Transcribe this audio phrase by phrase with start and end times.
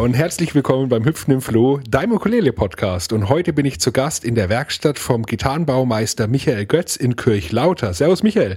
[0.00, 3.12] Und herzlich willkommen beim Hüpfen im Floh, deinem Ukulele Podcast.
[3.12, 7.92] Und heute bin ich zu Gast in der Werkstatt vom Gitarrenbaumeister Michael Götz in Kirchlauter.
[7.92, 8.56] Servus Michael.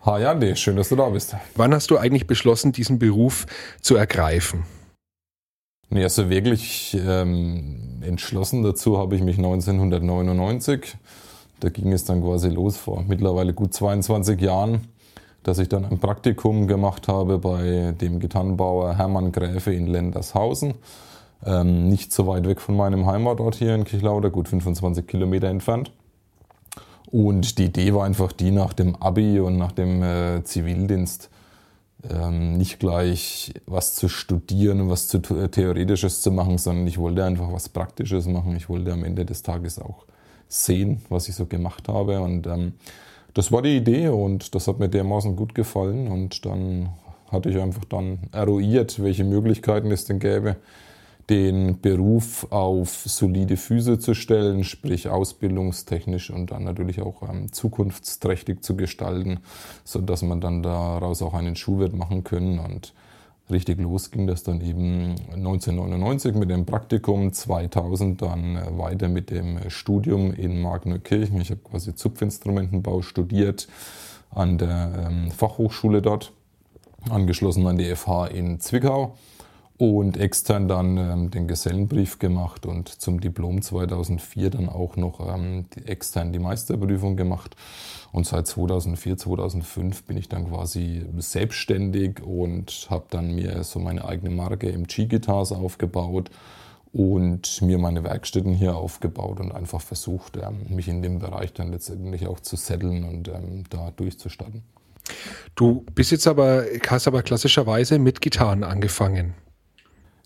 [0.00, 1.36] Hi Andi, schön, dass du da bist.
[1.54, 3.46] Wann hast du eigentlich beschlossen, diesen Beruf
[3.82, 4.64] zu ergreifen?
[5.90, 10.96] Nee, also wirklich ähm, entschlossen dazu habe ich mich 1999.
[11.60, 14.88] Da ging es dann quasi los vor mittlerweile gut 22 Jahren
[15.44, 20.74] dass ich dann ein Praktikum gemacht habe bei dem Gitarrenbauer Hermann Gräfe in Lendershausen.
[21.46, 25.92] Ähm, nicht so weit weg von meinem Heimatort hier in Kichlauder, gut 25 Kilometer entfernt.
[27.10, 31.30] Und die Idee war einfach die, nach dem Abi und nach dem äh, Zivildienst
[32.10, 37.24] ähm, nicht gleich was zu studieren was zu, äh, Theoretisches zu machen, sondern ich wollte
[37.24, 38.56] einfach was Praktisches machen.
[38.56, 40.06] Ich wollte am Ende des Tages auch
[40.48, 42.20] sehen, was ich so gemacht habe.
[42.20, 42.72] Und ähm,
[43.34, 46.90] das war die Idee und das hat mir dermaßen gut gefallen und dann
[47.30, 50.56] hatte ich einfach dann eruiert, welche Möglichkeiten es denn gäbe,
[51.30, 58.62] den Beruf auf solide Füße zu stellen, sprich ausbildungstechnisch und dann natürlich auch ähm, zukunftsträchtig
[58.62, 59.40] zu gestalten,
[59.84, 62.92] sodass man dann daraus auch einen Schuh wird machen können und
[63.50, 69.58] richtig los ging das dann eben 1999 mit dem Praktikum, 2000 dann weiter mit dem
[69.68, 71.40] Studium in Magnerkirchen.
[71.40, 73.68] Ich habe quasi Zupfinstrumentenbau studiert
[74.30, 76.32] an der ähm, Fachhochschule dort,
[77.10, 79.14] angeschlossen an die FH in Zwickau
[79.76, 85.66] und extern dann ähm, den Gesellenbrief gemacht und zum Diplom 2004 dann auch noch ähm,
[85.74, 87.56] die, extern die Meisterprüfung gemacht.
[88.12, 94.04] Und seit 2004, 2005 bin ich dann quasi selbstständig und habe dann mir so meine
[94.04, 96.30] eigene Marke im G-Guitars aufgebaut
[96.92, 101.72] und mir meine Werkstätten hier aufgebaut und einfach versucht, ähm, mich in dem Bereich dann
[101.72, 104.62] letztendlich auch zu setteln und ähm, da durchzustatten.
[105.56, 109.34] Du bist jetzt aber, hast aber klassischerweise mit Gitarren angefangen.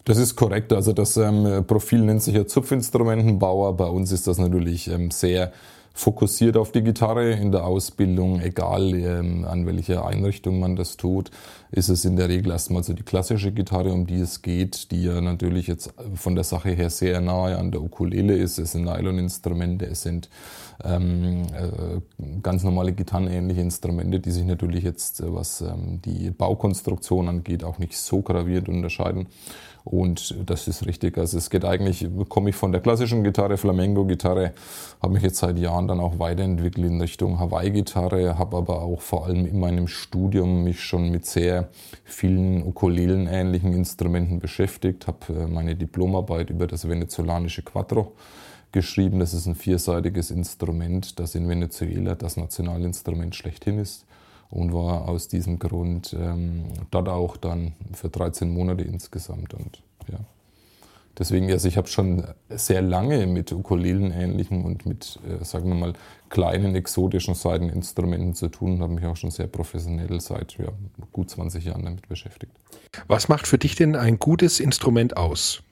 [0.09, 0.73] Das ist korrekt.
[0.73, 3.77] Also das ähm, Profil nennt sich ja Zupfinstrumentenbauer.
[3.77, 5.53] Bei uns ist das natürlich ähm, sehr
[5.93, 11.31] fokussiert auf die Gitarre in der Ausbildung, egal ähm, an welcher Einrichtung man das tut,
[11.73, 15.03] ist es in der Regel erstmal so die klassische Gitarre, um die es geht, die
[15.03, 18.59] ja natürlich jetzt von der Sache her sehr nahe an der Ukulele ist.
[18.59, 20.31] Es sind Nylon-Instrumente, es sind
[20.85, 22.01] ähm, äh,
[22.43, 27.79] ganz normale gitarrenähnliche Instrumente, die sich natürlich jetzt, äh, was ähm, die Baukonstruktion angeht, auch
[27.79, 29.27] nicht so gravierend unterscheiden.
[29.91, 31.17] Und das ist richtig.
[31.17, 34.53] Also es geht eigentlich, komme ich von der klassischen Gitarre, Flamenco-Gitarre,
[35.01, 39.25] habe mich jetzt seit Jahren dann auch weiterentwickelt in Richtung Hawaii-Gitarre, habe aber auch vor
[39.25, 41.71] allem in meinem Studium mich schon mit sehr
[42.05, 48.13] vielen Ukulelen-ähnlichen Instrumenten beschäftigt, habe äh, meine Diplomarbeit über das venezolanische Quattro
[48.73, 49.21] geschrieben.
[49.21, 54.05] Das ist ein vierseitiges Instrument, das in Venezuela das Nationalinstrument schlechthin ist
[54.51, 59.55] und war aus diesem Grund ähm, dort auch dann für 13 Monate insgesamt.
[59.55, 60.19] Und ja,
[61.19, 65.93] deswegen, also ich habe schon sehr lange mit Ukulelen-ähnlichen und mit, äh, sagen wir mal,
[66.31, 70.69] kleinen exotischen Seiteninstrumenten zu tun und habe mich auch schon sehr professionell seit ja,
[71.13, 72.53] gut 20 Jahren damit beschäftigt.
[73.07, 75.63] Was macht für dich denn ein gutes Instrument aus?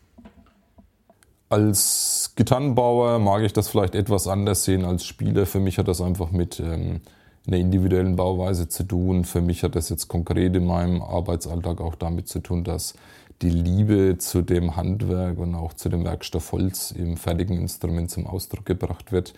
[1.49, 5.47] Als Gitarrenbauer mag ich das vielleicht etwas anders sehen als Spieler.
[5.47, 7.01] Für mich hat das einfach mit ähm,
[7.47, 9.25] einer individuellen Bauweise zu tun.
[9.25, 12.95] Für mich hat das jetzt konkret in meinem Arbeitsalltag auch damit zu tun, dass
[13.43, 18.27] die Liebe zu dem Handwerk und auch zu dem Werkstoff Holz im fertigen Instrument zum
[18.27, 19.35] Ausdruck gebracht wird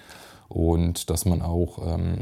[0.49, 2.17] und dass man auch ähm,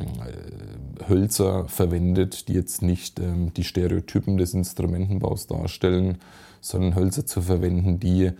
[1.08, 6.18] Hölzer verwendet, die jetzt nicht ähm, die Stereotypen des Instrumentenbaus darstellen,
[6.60, 8.32] sondern Hölzer zu verwenden, die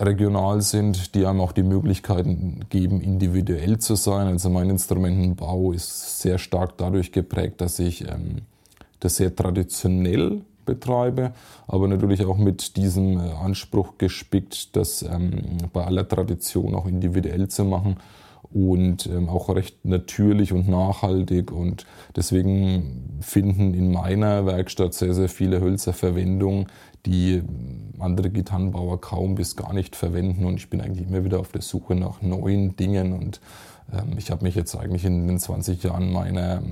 [0.00, 4.26] regional sind, die einem auch die Möglichkeiten geben, individuell zu sein.
[4.26, 8.42] Also mein Instrumentenbau ist sehr stark dadurch geprägt, dass ich ähm,
[9.00, 11.32] das sehr traditionell betreibe,
[11.66, 17.48] aber natürlich auch mit diesem äh, Anspruch gespickt, das ähm, bei aller Tradition auch individuell
[17.48, 17.96] zu machen
[18.52, 21.52] und ähm, auch recht natürlich und nachhaltig.
[21.52, 21.86] Und
[22.16, 26.66] deswegen finden in meiner Werkstatt sehr, sehr viele Hölzer Verwendung,
[27.06, 27.42] die
[27.98, 30.44] andere Gitarrenbauer kaum bis gar nicht verwenden.
[30.44, 33.40] Und ich bin eigentlich immer wieder auf der Suche nach neuen Dingen und
[33.92, 36.62] ähm, ich habe mich jetzt eigentlich in den 20 Jahren meiner,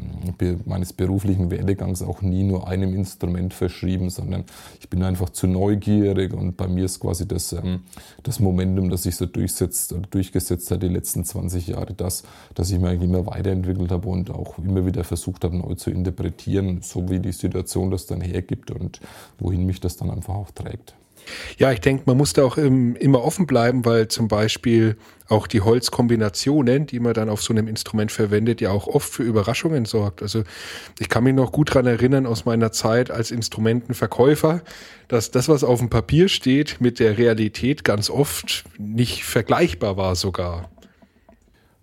[0.65, 4.45] meines beruflichen Werdegangs auch nie nur einem Instrument verschrieben, sondern
[4.81, 7.81] ich bin einfach zu neugierig und bei mir ist quasi das, ähm,
[8.23, 12.23] das Momentum, das sich so durchsetzt durchgesetzt hat die letzten 20 Jahre, das,
[12.55, 15.91] dass ich mich eigentlich immer weiterentwickelt habe und auch immer wieder versucht habe, neu zu
[15.91, 19.01] interpretieren, so wie die Situation das dann hergibt und
[19.39, 20.95] wohin mich das dann einfach auch trägt.
[21.59, 24.97] Ja, ich denke, man muss da auch im, immer offen bleiben, weil zum Beispiel
[25.29, 29.23] auch die Holzkombinationen, die man dann auf so einem Instrument verwendet, ja auch oft für
[29.23, 30.23] Überraschungen sorgt.
[30.23, 30.45] Also
[30.99, 34.63] ich kann mich noch gut dran erinnern aus meiner Zeit als Instrumentenverkäufer,
[35.09, 40.17] dass das, was auf dem Papier steht, mit der Realität ganz oft nicht vergleichbar war
[40.17, 40.71] sogar.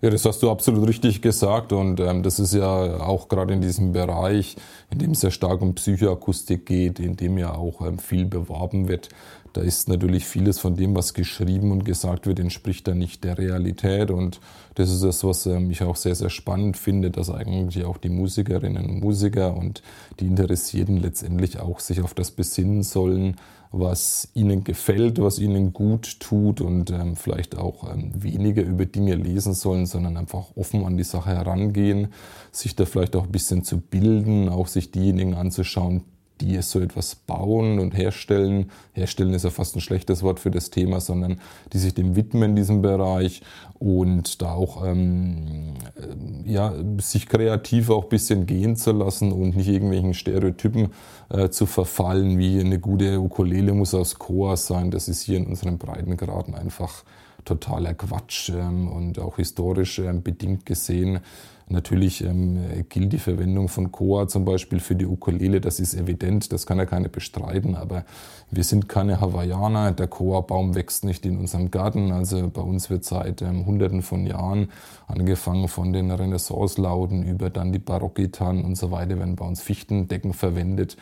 [0.05, 3.61] Ja, das hast du absolut richtig gesagt und ähm, das ist ja auch gerade in
[3.61, 4.55] diesem Bereich,
[4.91, 8.87] in dem es sehr stark um Psychoakustik geht, in dem ja auch ähm, viel beworben
[8.87, 9.09] wird.
[9.55, 13.37] Da ist natürlich vieles von dem, was geschrieben und gesagt wird, entspricht da nicht der
[13.37, 14.11] Realität.
[14.11, 14.41] Und
[14.73, 18.09] das ist das, was ähm, ich auch sehr, sehr spannend finde, dass eigentlich auch die
[18.09, 19.81] Musikerinnen und Musiker und
[20.19, 23.37] die Interessierten letztendlich auch sich auf das besinnen sollen,
[23.71, 29.15] was ihnen gefällt, was ihnen gut tut und ähm, vielleicht auch ähm, weniger über Dinge
[29.15, 32.09] lesen sollen, sondern einfach offen an die Sache herangehen,
[32.51, 36.03] sich da vielleicht auch ein bisschen zu bilden, auch sich diejenigen anzuschauen,
[36.41, 38.71] die so etwas bauen und herstellen.
[38.93, 41.39] Herstellen ist ja fast ein schlechtes Wort für das Thema, sondern
[41.73, 43.41] die sich dem widmen in diesem Bereich
[43.79, 49.55] und da auch ähm, äh, ja, sich kreativ auch ein bisschen gehen zu lassen und
[49.55, 50.89] nicht irgendwelchen Stereotypen
[51.29, 54.91] äh, zu verfallen, wie eine gute Ukulele muss aus Chor sein.
[54.91, 57.03] Das ist hier in unseren Breitengraden einfach
[57.45, 61.19] totaler Quatsch ähm, und auch historisch ähm, bedingt gesehen
[61.67, 62.59] Natürlich ähm,
[62.89, 66.77] gilt die Verwendung von Koa zum Beispiel für die Ukulele, das ist evident, das kann
[66.77, 68.05] ja keiner bestreiten, aber
[68.51, 73.03] wir sind keine Hawaiianer, der Koa-Baum wächst nicht in unserem Garten, also bei uns wird
[73.03, 74.69] seit ähm, hunderten von Jahren,
[75.07, 80.33] angefangen von den Renaissance-Lauten über dann die Barockgitarren und so weiter, werden bei uns Fichtendecken
[80.33, 80.97] verwendet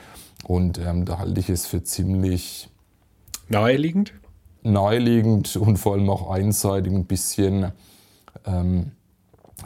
[0.45, 2.69] und ähm, da halte ich es für ziemlich
[3.49, 4.13] naheliegend.
[4.61, 7.73] Naheliegend und vor allem auch einseitig ein bisschen
[8.45, 8.91] ähm,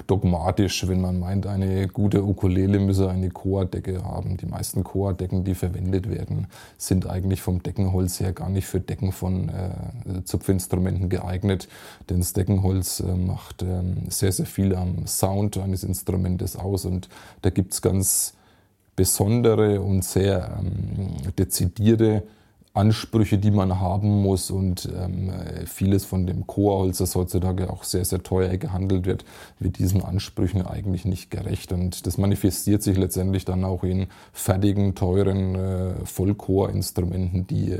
[0.06, 4.38] dogmatisch, wenn man meint, eine gute Ukulele müsse eine Chordecke haben.
[4.38, 6.48] Die meisten Chordecken, die verwendet werden,
[6.78, 11.68] sind eigentlich vom Deckenholz her gar nicht für Decken von äh, Zupfinstrumenten geeignet,
[12.10, 17.10] denn das Deckenholz äh, macht äh, sehr, sehr viel am Sound eines Instrumentes aus und
[17.42, 18.34] da gibt es ganz
[18.96, 22.24] besondere und sehr ähm, dezidierte
[22.77, 25.31] Ansprüche, die man haben muss und ähm,
[25.65, 29.25] vieles von dem Chorholz, das heutzutage auch sehr, sehr teuer gehandelt wird,
[29.59, 31.71] wird diesen Ansprüchen eigentlich nicht gerecht.
[31.71, 37.79] Und das manifestiert sich letztendlich dann auch in fertigen, teuren äh, Vollchor-Instrumenten, die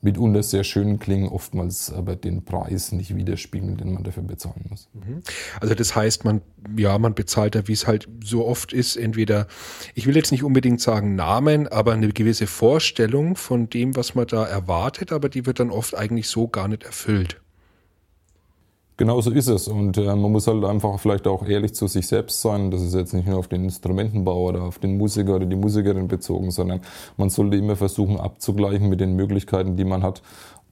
[0.00, 4.88] mitunter sehr schön klingen, oftmals aber den Preis nicht widerspiegeln, den man dafür bezahlen muss.
[4.92, 5.22] Mhm.
[5.60, 6.40] Also das heißt, man,
[6.76, 9.46] ja, man bezahlt da, wie es halt so oft ist, entweder,
[9.94, 14.26] ich will jetzt nicht unbedingt sagen Namen, aber eine gewisse Vorstellung von dem, was man
[14.26, 17.40] da erwartet, aber die wird dann oft eigentlich so gar nicht erfüllt.
[18.98, 19.68] Genau so ist es.
[19.68, 22.72] Und äh, man muss halt einfach vielleicht auch ehrlich zu sich selbst sein.
[22.72, 26.08] Das ist jetzt nicht nur auf den Instrumentenbauer oder auf den Musiker oder die Musikerin
[26.08, 26.80] bezogen, sondern
[27.16, 30.20] man sollte immer versuchen abzugleichen mit den Möglichkeiten, die man hat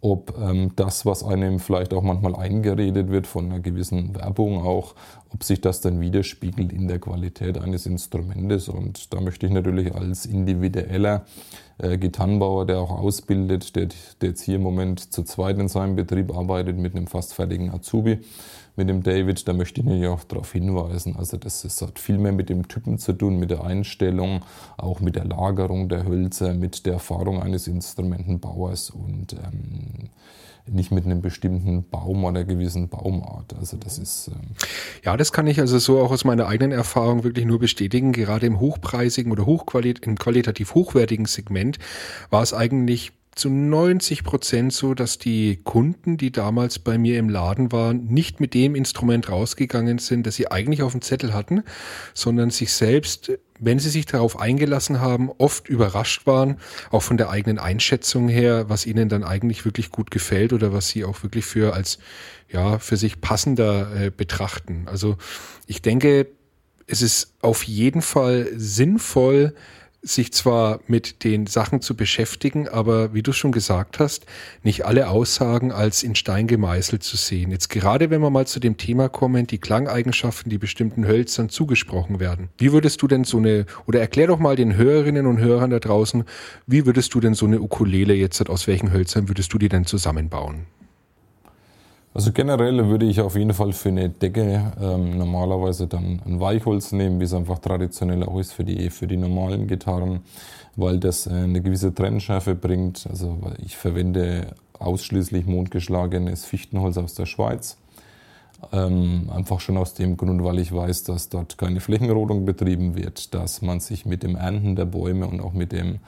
[0.01, 4.95] ob ähm, das, was einem vielleicht auch manchmal eingeredet wird von einer gewissen Werbung auch,
[5.33, 8.69] ob sich das dann widerspiegelt in der Qualität eines Instrumentes.
[8.69, 11.25] Und da möchte ich natürlich als individueller
[11.79, 13.89] äh, Gitarrenbauer, der auch ausbildet, der,
[14.21, 17.71] der jetzt hier im Moment zu zweit in seinem Betrieb arbeitet mit einem fast fertigen
[17.71, 18.21] Azubi,
[18.77, 21.17] mit dem David, da möchte ich natürlich auch darauf hinweisen.
[21.17, 24.43] Also das, das hat viel mehr mit dem Typen zu tun, mit der Einstellung,
[24.77, 30.11] auch mit der Lagerung der Hölzer, mit der Erfahrung eines Instrumentenbauers und ähm,
[30.69, 33.55] nicht mit einem bestimmten Baum oder gewissen Baumart.
[33.59, 34.51] Also das ist ähm
[35.05, 38.13] ja, das kann ich also so auch aus meiner eigenen Erfahrung wirklich nur bestätigen.
[38.13, 41.79] Gerade im hochpreisigen oder hochqualit im qualitativ hochwertigen Segment
[42.31, 47.29] war es eigentlich zu 90 Prozent so, dass die Kunden, die damals bei mir im
[47.29, 51.63] Laden waren, nicht mit dem Instrument rausgegangen sind, das sie eigentlich auf dem Zettel hatten,
[52.15, 56.57] sondern sich selbst, wenn sie sich darauf eingelassen haben, oft überrascht waren,
[56.91, 60.89] auch von der eigenen Einschätzung her, was ihnen dann eigentlich wirklich gut gefällt oder was
[60.89, 61.99] sie auch wirklich für als,
[62.51, 64.87] ja, für sich passender äh, betrachten.
[64.87, 65.19] Also
[65.67, 66.29] ich denke,
[66.87, 69.55] es ist auf jeden Fall sinnvoll,
[70.07, 74.27] sich zwar mit den Sachen zu beschäftigen, aber wie du schon gesagt hast,
[74.63, 77.51] nicht alle Aussagen als in Stein gemeißelt zu sehen.
[77.51, 82.21] Jetzt gerade wenn wir mal zu dem Thema kommen, die Klangeigenschaften, die bestimmten Hölzern zugesprochen
[82.21, 82.49] werden.
[82.59, 85.81] Wie würdest du denn so eine, oder erklär doch mal den Hörerinnen und Hörern da
[85.81, 86.25] draußen,
[86.67, 89.87] wie würdest du denn so eine Ukulele jetzt, aus welchen Hölzern würdest du die denn
[89.87, 90.67] zusammenbauen?
[92.17, 96.93] Also generell würde ich auf jeden Fall für eine Decke ähm, normalerweise dann ein Weichholz
[96.93, 100.21] nehmen, wie es einfach traditionell auch ist für die, für die normalen Gitarren,
[100.77, 103.07] weil das äh, eine gewisse Trennschärfe bringt.
[103.07, 107.77] Also ich verwende ausschließlich mondgeschlagenes Fichtenholz aus der Schweiz.
[108.73, 113.35] Ähm, einfach schon aus dem Grund, weil ich weiß, dass dort keine Flächenrodung betrieben wird,
[113.35, 115.99] dass man sich mit dem Ernten der Bäume und auch mit, dem,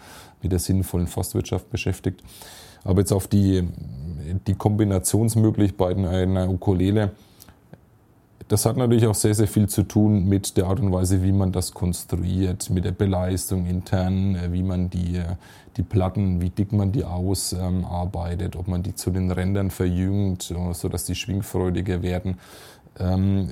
[0.41, 2.23] mit der sinnvollen Forstwirtschaft beschäftigt.
[2.89, 3.69] Aber jetzt auf die,
[4.47, 7.11] die Kombinationsmöglichkeiten einer Ukulele,
[8.49, 11.33] das hat natürlich auch sehr, sehr viel zu tun mit der Art und Weise, wie
[11.33, 15.37] man das konstruiert, mit der Beleistung intern, äh, wie man die, äh,
[15.77, 20.73] die Platten, wie dick man die ausarbeitet, ob man die zu den Rändern verjüngt, äh,
[20.73, 22.39] sodass die schwingfreudiger werden.
[22.99, 23.49] Ähm,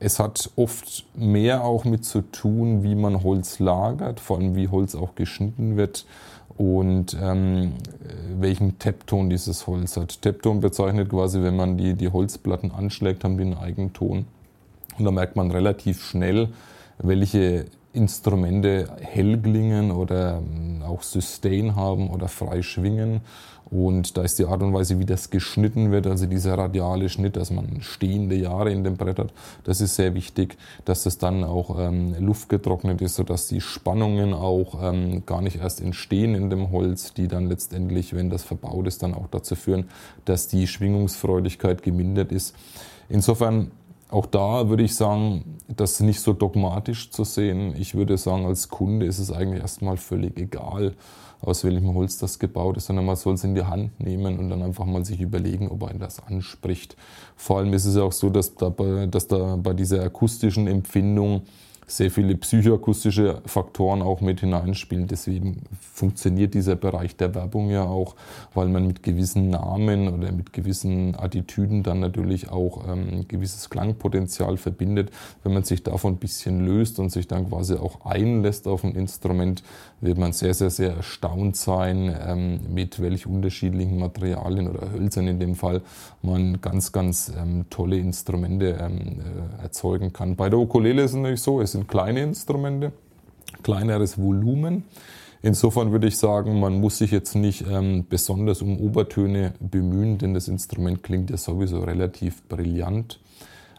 [0.00, 4.68] es hat oft mehr auch mit zu tun, wie man Holz lagert, vor allem wie
[4.68, 6.06] Holz auch geschnitten wird
[6.56, 7.74] und ähm,
[8.38, 10.22] welchen Tepton dieses Holz hat.
[10.22, 14.26] Tepton bezeichnet quasi, wenn man die, die Holzplatten anschlägt, haben die einen eigenen Ton.
[14.98, 16.48] Und da merkt man relativ schnell,
[16.98, 17.66] welche
[17.98, 23.20] Instrumente hell klingen oder ähm, auch Sustain haben oder frei schwingen.
[23.70, 27.36] Und da ist die Art und Weise, wie das geschnitten wird, also dieser radiale Schnitt,
[27.36, 31.44] dass man stehende Jahre in dem Brett hat, das ist sehr wichtig, dass das dann
[31.44, 36.70] auch ähm, luftgetrocknet ist, sodass die Spannungen auch ähm, gar nicht erst entstehen in dem
[36.70, 39.90] Holz, die dann letztendlich, wenn das verbaut ist, dann auch dazu führen,
[40.24, 42.54] dass die Schwingungsfreudigkeit gemindert ist.
[43.10, 43.70] Insofern
[44.08, 47.74] auch da würde ich sagen, das nicht so dogmatisch zu sehen.
[47.76, 50.94] Ich würde sagen, als Kunde ist es eigentlich erstmal völlig egal,
[51.40, 54.48] aus welchem Holz das gebaut ist, sondern man soll es in die Hand nehmen und
[54.48, 56.96] dann einfach mal sich überlegen, ob einen das anspricht.
[57.36, 60.66] Vor allem ist es ja auch so, dass da bei, dass da bei dieser akustischen
[60.66, 61.42] Empfindung
[61.88, 65.06] sehr viele psychoakustische Faktoren auch mit hineinspielen.
[65.06, 68.14] Deswegen funktioniert dieser Bereich der Werbung ja auch,
[68.54, 74.58] weil man mit gewissen Namen oder mit gewissen Attitüden dann natürlich auch ähm, gewisses Klangpotenzial
[74.58, 75.10] verbindet.
[75.42, 78.94] Wenn man sich davon ein bisschen löst und sich dann quasi auch einlässt auf ein
[78.94, 79.62] Instrument,
[80.00, 85.40] wird man sehr, sehr, sehr erstaunt sein, ähm, mit welch unterschiedlichen Materialien oder Hölzern in
[85.40, 85.80] dem Fall
[86.22, 89.20] man ganz, ganz ähm, tolle Instrumente ähm,
[89.58, 90.36] äh, erzeugen kann.
[90.36, 92.92] Bei der Ukulele ist es natürlich so, es sind kleine Instrumente,
[93.62, 94.84] kleineres Volumen.
[95.40, 100.34] Insofern würde ich sagen, man muss sich jetzt nicht ähm, besonders um Obertöne bemühen, denn
[100.34, 103.20] das Instrument klingt ja sowieso relativ brillant.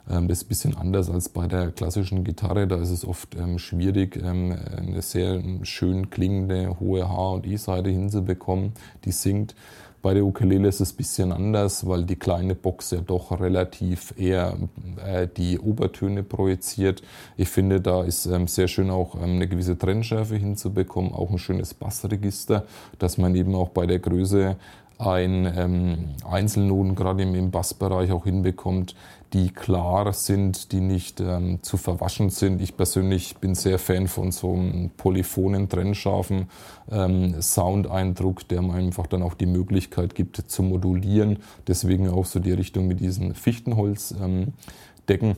[0.09, 2.65] Ähm, das ist ein bisschen anders als bei der klassischen Gitarre.
[2.65, 7.89] Da ist es oft ähm, schwierig, ähm, eine sehr schön klingende hohe H- und E-Seite
[7.89, 8.71] hinzubekommen,
[9.03, 9.53] die singt.
[10.01, 14.13] Bei der Ukulele ist es ein bisschen anders, weil die kleine Box ja doch relativ
[14.17, 14.55] eher
[15.05, 17.01] äh, die Obertöne projiziert.
[17.35, 21.37] Ich finde, da ist ähm, sehr schön auch ähm, eine gewisse Trennschärfe hinzubekommen, auch ein
[21.37, 22.65] schönes Bassregister,
[22.97, 24.55] dass man eben auch bei der Größe
[24.99, 28.95] ein ähm, Einzelnoten gerade im, im Bassbereich auch hinbekommt,
[29.31, 32.61] die klar sind, die nicht ähm, zu verwaschen sind.
[32.61, 36.49] Ich persönlich bin sehr Fan von so einem polyphonen, trennscharfen
[36.91, 41.39] ähm, Soundeindruck, der mir einfach dann auch die Möglichkeit gibt zu modulieren.
[41.67, 44.51] Deswegen auch so die Richtung mit diesen Fichtenholzdecken.
[45.07, 45.37] Ähm,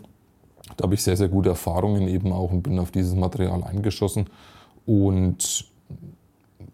[0.77, 4.25] da habe ich sehr, sehr gute Erfahrungen eben auch und bin auf dieses Material eingeschossen.
[4.87, 5.69] Und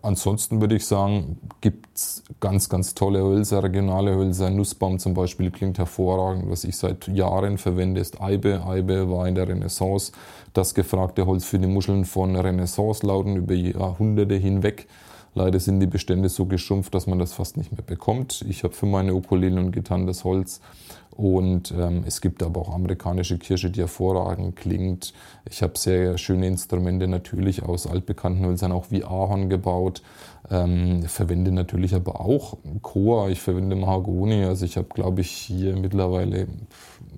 [0.02, 4.50] ansonsten würde ich sagen, gibt es ganz, ganz tolle Hölzer, regionale Hölzer.
[4.50, 6.50] Nussbaum zum Beispiel klingt hervorragend.
[6.50, 8.64] Was ich seit Jahren verwende, ist Eibe.
[8.66, 10.12] Eibe war in der Renaissance
[10.54, 14.88] das gefragte Holz für die Muscheln von Renaissance-Lauten über Jahrhunderte hinweg.
[15.38, 18.44] Leider sind die Bestände so geschrumpft, dass man das fast nicht mehr bekommt.
[18.50, 20.62] Ich habe für meine Ukulelen und Gitarren das Holz
[21.12, 25.14] und ähm, es gibt aber auch amerikanische Kirsche, die hervorragend klingt.
[25.48, 30.02] Ich habe sehr schöne Instrumente natürlich aus altbekannten Hölzern, auch wie Ahorn gebaut.
[30.50, 34.44] Ähm, verwende natürlich aber auch Chor, ich verwende Mahagoni.
[34.44, 36.48] Also ich habe, glaube ich, hier mittlerweile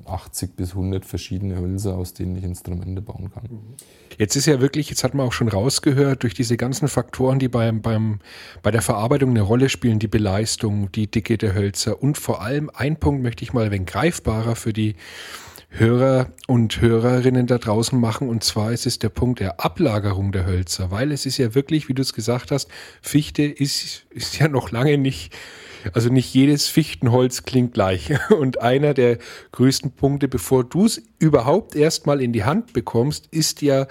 [0.10, 3.48] 80 bis 100 verschiedene Hölzer, aus denen ich Instrumente bauen kann.
[4.18, 7.48] Jetzt ist ja wirklich, jetzt hat man auch schon rausgehört, durch diese ganzen Faktoren, die
[7.48, 8.20] beim, beim,
[8.64, 12.70] bei der Verarbeitung eine Rolle spielen, die Beleistung, die Dicke der Hölzer und vor allem
[12.74, 14.96] ein Punkt möchte ich mal wenig greifbarer für die
[15.70, 18.28] Hörer und Hörerinnen da draußen machen.
[18.28, 21.88] Und zwar ist es der Punkt der Ablagerung der Hölzer, weil es ist ja wirklich,
[21.88, 22.70] wie du es gesagt hast,
[23.02, 25.36] Fichte ist, ist ja noch lange nicht,
[25.94, 28.12] also nicht jedes Fichtenholz klingt gleich.
[28.32, 29.20] Und einer der
[29.52, 33.88] größten Punkte, bevor du es überhaupt erstmal in die Hand bekommst, ist ja,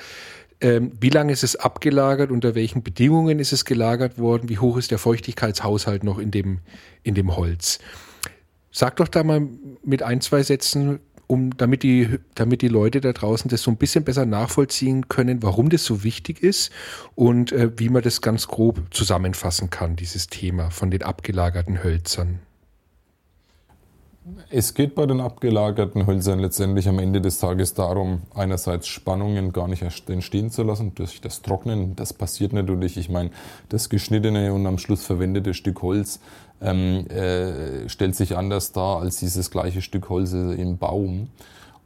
[0.61, 4.77] ähm, wie lange ist es abgelagert, unter welchen Bedingungen ist es gelagert worden, wie hoch
[4.77, 6.59] ist der Feuchtigkeitshaushalt noch in dem,
[7.05, 7.79] in dem Holz.
[8.71, 9.49] Sag doch da mal
[9.83, 13.77] mit ein, zwei Sätzen, um, damit die, damit die Leute da draußen das so ein
[13.77, 16.73] bisschen besser nachvollziehen können, warum das so wichtig ist
[17.15, 22.41] und äh, wie man das ganz grob zusammenfassen kann, dieses Thema von den abgelagerten Hölzern.
[24.51, 29.69] Es geht bei den abgelagerten Hölzern letztendlich am Ende des Tages darum, einerseits Spannungen gar
[29.69, 31.97] nicht entstehen zu lassen durch das Trocknen.
[31.97, 32.97] Das passiert natürlich.
[32.97, 33.31] Ich meine,
[33.69, 36.21] das geschnittene und am Schluss verwendete Stück Holz
[36.61, 41.29] ähm, äh, stellt sich anders dar als dieses gleiche Stück Holz im Baum.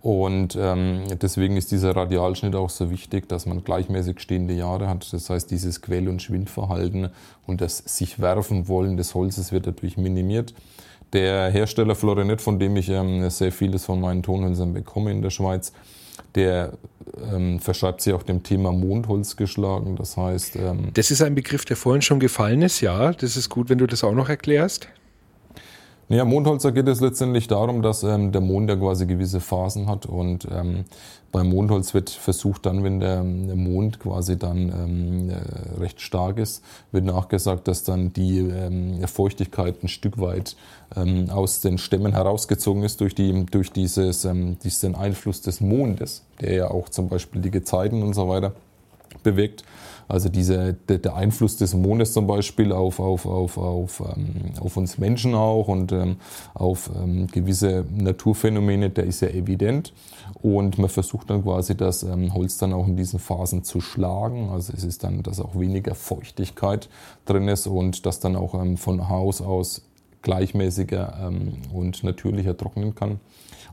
[0.02, 5.12] Und ähm, deswegen ist dieser Radialschnitt auch so wichtig, dass man gleichmäßig stehende Jahre hat.
[5.12, 7.10] Das heißt, dieses Quell- und Schwindverhalten
[7.46, 10.54] und das sich werfen wollen des Holzes wird dadurch minimiert.
[11.12, 15.30] Der Hersteller Florinet, von dem ich ähm, sehr vieles von meinen Tonhölzern bekomme in der
[15.30, 15.72] Schweiz,
[16.34, 16.72] der
[17.32, 19.96] ähm, verschreibt sich auch dem Thema Mondholz geschlagen.
[19.96, 20.56] Das heißt.
[20.56, 23.12] Ähm, das ist ein Begriff, der vorhin schon gefallen ist, ja.
[23.12, 24.88] Das ist gut, wenn du das auch noch erklärst.
[26.08, 30.04] Ja, Mondholzer geht es letztendlich darum, dass ähm, der Mond ja quasi gewisse Phasen hat
[30.04, 30.84] und ähm,
[31.32, 36.36] beim Mondholz wird versucht dann, wenn der, der Mond quasi dann ähm, äh, recht stark
[36.36, 40.56] ist, wird nachgesagt, dass dann die ähm, Feuchtigkeit ein Stück weit
[40.94, 46.22] ähm, aus den Stämmen herausgezogen ist durch, die, durch dieses, ähm, diesen Einfluss des Mondes,
[46.42, 48.52] der ja auch zum Beispiel die Gezeiten und so weiter
[49.22, 49.64] bewegt.
[50.08, 54.76] Also diese, der, der, Einfluss des Mondes zum Beispiel auf, auf, auf, auf, ähm, auf
[54.76, 56.16] uns Menschen auch und ähm,
[56.54, 59.92] auf ähm, gewisse Naturphänomene, der ist ja evident.
[60.42, 64.50] Und man versucht dann quasi das ähm, Holz dann auch in diesen Phasen zu schlagen.
[64.50, 66.88] Also es ist dann, dass auch weniger Feuchtigkeit
[67.24, 69.82] drin ist und das dann auch ähm, von Haus aus
[70.22, 73.20] gleichmäßiger ähm, und natürlicher trocknen kann.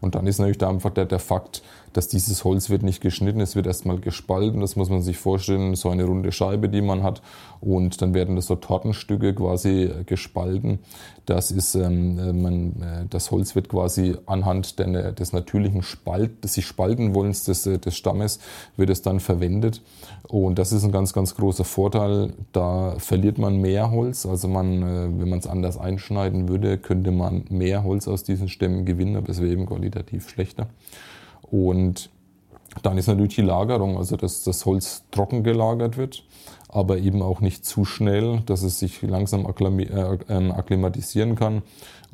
[0.01, 1.61] Und dann ist natürlich da einfach der, der Fakt,
[1.99, 4.61] dass dieses Holz wird nicht geschnitten, es wird erstmal gespalten.
[4.61, 7.21] Das muss man sich vorstellen, so eine runde Scheibe, die man hat.
[7.59, 10.79] Und dann werden das so Tortenstücke quasi gespalten.
[11.25, 16.53] Das ist, ähm, man, äh, das Holz wird quasi anhand der, des natürlichen Spalt, des
[16.53, 18.39] sich spalten wollens des, äh, des Stammes,
[18.77, 19.81] wird es dann verwendet.
[20.29, 22.31] Und das ist ein ganz, ganz großer Vorteil.
[22.53, 24.25] Da verliert man mehr Holz.
[24.25, 28.47] Also man, äh, wenn man es anders einschneiden würde, könnte man mehr Holz aus diesen
[28.47, 30.67] Stämmen gewinnen, aber es wäre eben qualitativ schlechter.
[31.41, 32.09] Und
[32.83, 36.23] dann ist natürlich die Lagerung, also dass das Holz trocken gelagert wird,
[36.67, 41.63] aber eben auch nicht zu schnell, dass es sich langsam äh, ähm, akklimatisieren kann.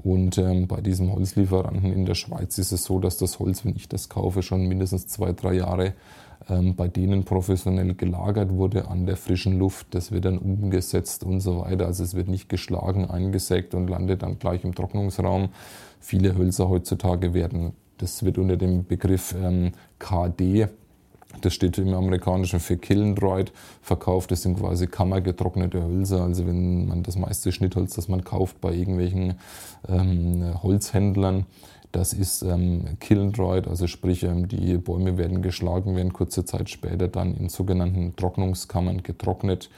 [0.03, 3.75] Und ähm, bei diesem Holzlieferanten in der Schweiz ist es so, dass das Holz, wenn
[3.75, 5.94] ich das kaufe, schon mindestens zwei, drei Jahre
[6.50, 9.88] ähm, bei denen professionell gelagert wurde an der frischen Luft.
[9.92, 11.85] Das wird dann umgesetzt und so weiter.
[11.88, 15.50] Also es wird nicht geschlagen, eingesägt und landet dann gleich im Trocknungsraum.
[16.00, 20.68] Viele Hölzer heutzutage werden das wird unter dem Begriff ähm, KD,
[21.42, 24.31] das steht im Amerikanischen für Killendroid, verkauft.
[24.31, 26.24] Das sind quasi kammergetrocknete Hölzer.
[26.24, 29.36] Also wenn man das meiste Schnittholz, das man kauft bei irgendwelchen
[29.88, 31.46] ähm, Holzhändlern,
[31.92, 37.08] das ist ähm, Killendroid, also sprich ähm, die Bäume werden geschlagen, werden kurze Zeit später
[37.08, 39.70] dann in sogenannten Trocknungskammern getrocknet.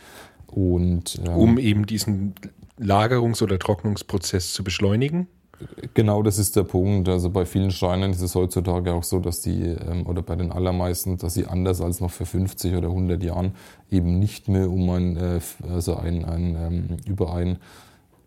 [0.47, 2.33] Und, ähm, um eben diesen
[2.79, 5.27] Lagerungs- oder Trocknungsprozess zu beschleunigen?
[5.95, 7.09] Genau, das ist der Punkt.
[7.09, 10.51] Also bei vielen Schreinern ist es heutzutage auch so, dass die, ähm, oder bei den
[10.51, 13.53] allermeisten, dass sie anders als noch vor 50 oder 100 Jahren
[13.89, 15.39] eben nicht mehr um ein, äh,
[15.73, 17.57] also ein, ein, ähm, über ein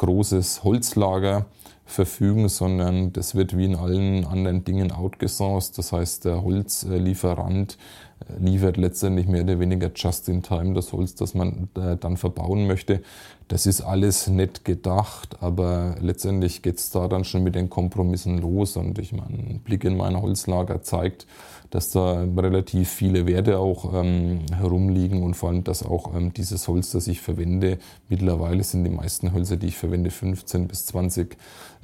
[0.01, 1.47] großes Holzlager
[1.85, 5.77] verfügen, sondern das wird wie in allen anderen Dingen outgesourced.
[5.77, 7.77] Das heißt, der Holzlieferant
[8.21, 12.17] äh, liefert letztendlich mehr oder weniger just in time das Holz, das man äh, dann
[12.17, 13.03] verbauen möchte.
[13.49, 18.39] Das ist alles nett gedacht, aber letztendlich geht es da dann schon mit den Kompromissen
[18.39, 18.77] los.
[18.77, 21.27] Und ich meine, ein Blick in mein Holzlager zeigt,
[21.71, 26.67] dass da relativ viele Werte auch ähm, herumliegen und vor allem, dass auch ähm, dieses
[26.67, 27.79] Holz, das ich verwende,
[28.09, 31.37] mittlerweile sind die meisten Hölzer, die ich verwende, 15 bis 20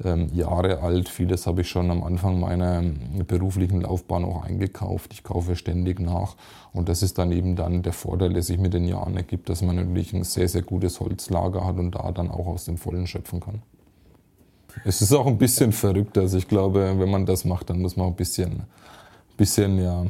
[0.03, 1.07] ähm, Jahre alt.
[1.07, 5.13] Vieles habe ich schon am Anfang meiner ähm, beruflichen Laufbahn auch eingekauft.
[5.13, 6.35] Ich kaufe ständig nach
[6.73, 9.61] und das ist dann eben dann der Vorteil, der sich mit den Jahren ergibt, dass
[9.61, 13.07] man natürlich ein sehr, sehr gutes Holzlager hat und da dann auch aus dem Vollen
[13.07, 13.61] schöpfen kann.
[14.83, 16.17] Es ist auch ein bisschen verrückt.
[16.17, 18.63] Also ich glaube, wenn man das macht, dann muss man auch ein bisschen
[19.37, 20.05] bisschen, ja,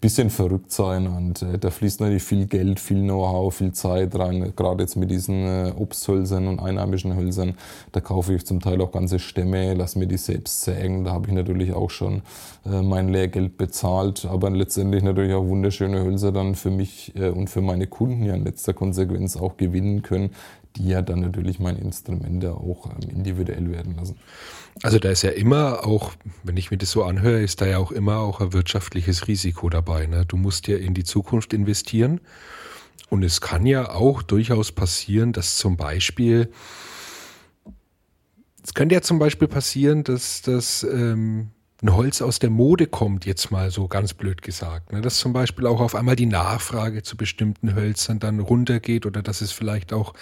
[0.00, 4.52] bisschen verrückt sein und äh, da fließt natürlich viel Geld, viel Know-how, viel Zeit rein,
[4.54, 7.54] gerade jetzt mit diesen äh, Obsthölzern und einheimischen Hölzern.
[7.92, 11.04] Da kaufe ich zum Teil auch ganze Stämme, lasse mir die selbst sägen.
[11.04, 12.22] Da habe ich natürlich auch schon
[12.66, 17.48] äh, mein Lehrgeld bezahlt, aber letztendlich natürlich auch wunderschöne Hölzer dann für mich äh, und
[17.48, 20.30] für meine Kunden ja in letzter Konsequenz auch gewinnen können,
[20.76, 24.16] die ja dann natürlich meine Instrumente auch ähm, individuell werden lassen.
[24.82, 26.12] Also da ist ja immer auch,
[26.44, 29.70] wenn ich mir das so anhöre, ist da ja auch immer auch ein wirtschaftliches Risiko
[29.70, 30.06] dabei.
[30.06, 30.24] Ne?
[30.26, 32.20] Du musst ja in die Zukunft investieren.
[33.08, 36.50] Und es kann ja auch durchaus passieren, dass zum Beispiel,
[38.64, 41.50] es könnte ja zum Beispiel passieren, dass, dass ähm,
[41.82, 44.92] ein Holz aus der Mode kommt, jetzt mal so ganz blöd gesagt.
[44.92, 45.02] Ne?
[45.02, 49.42] Dass zum Beispiel auch auf einmal die Nachfrage zu bestimmten Hölzern dann runtergeht oder dass
[49.42, 50.14] es vielleicht auch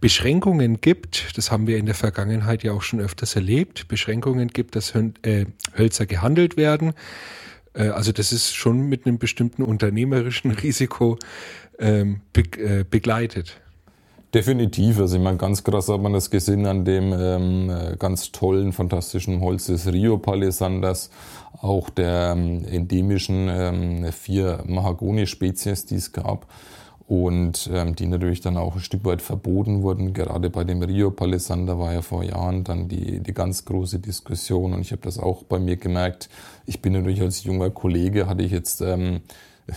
[0.00, 1.38] Beschränkungen gibt.
[1.38, 3.88] Das haben wir in der Vergangenheit ja auch schon öfters erlebt.
[3.88, 6.92] Beschränkungen gibt, dass äh, Hölzer gehandelt werden.
[7.72, 11.18] Äh, also das ist schon mit einem bestimmten unternehmerischen Risiko
[11.78, 13.60] ähm, äh, begleitet.
[14.32, 15.00] Definitiv.
[15.00, 19.40] Also ich meine, ganz krass hat man das gesehen an dem ähm, ganz tollen, fantastischen
[19.40, 21.10] Holz des Rio Palisanders,
[21.60, 26.46] auch der ähm, endemischen ähm, vier Mahagoni-Spezies, die es gab
[27.08, 30.14] und ähm, die natürlich dann auch ein Stück weit verboten wurden.
[30.14, 34.74] Gerade bei dem Rio Palisander war ja vor Jahren dann die, die ganz große Diskussion
[34.74, 36.28] und ich habe das auch bei mir gemerkt.
[36.66, 39.22] Ich bin natürlich als junger Kollege, hatte ich jetzt, ähm,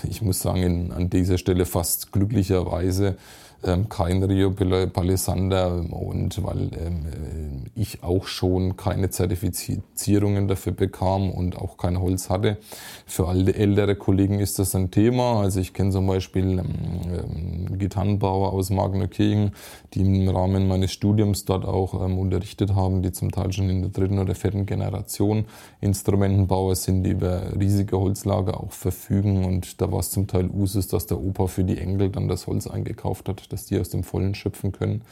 [0.07, 3.17] ich muss sagen, in, an dieser Stelle fast glücklicherweise
[3.65, 11.32] ähm, kein Rio Palisander und weil ähm, äh, ich auch schon keine Zertifizierungen dafür bekam
[11.32, 12.58] und auch kein Holz hatte.
[13.06, 15.39] Für alle ältere Kollegen ist das ein Thema.
[15.41, 19.52] Also ich kenne zum Beispiel ähm, Gitarrenbauer aus Magnerkirchen,
[19.93, 23.82] die im Rahmen meines Studiums dort auch ähm, unterrichtet haben, die zum Teil schon in
[23.82, 25.45] der dritten oder vierten Generation
[25.82, 30.88] Instrumentenbauer sind, die über riesige Holzlager auch verfügen und da war es zum Teil Usus,
[30.88, 34.03] dass der Opa für die Enkel dann das Holz eingekauft hat dass die aus dem
[34.03, 35.03] Vollen schöpfen können.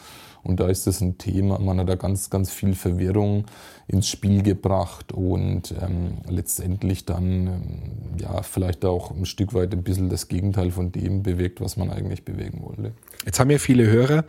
[0.44, 3.46] Und da ist das ein Thema, man hat da ganz, ganz viel Verwirrung
[3.88, 9.84] ins Spiel gebracht und ähm, letztendlich dann ähm, ja vielleicht auch ein Stück weit ein
[9.84, 12.94] bisschen das Gegenteil von dem bewegt, was man eigentlich bewegen wollte.
[13.26, 14.26] Jetzt haben ja viele Hörer